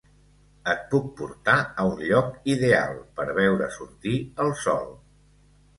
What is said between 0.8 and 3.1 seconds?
puc portar a un lloc ideal